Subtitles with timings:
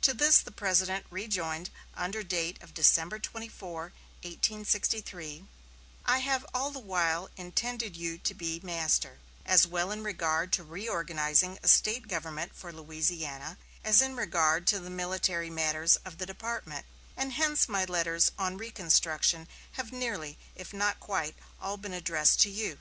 [0.00, 3.92] To this the President rejoined under date of December 24,
[4.24, 5.44] 1863:
[6.04, 10.64] "I have all the while intended you to be master, as well in regard to
[10.64, 16.26] reorganizing a State government for Louisiana as in regard to the military matters of the
[16.26, 16.84] department,
[17.16, 22.50] and hence my letters on reconstruction have nearly, if not quite, all been addressed to
[22.50, 22.80] you.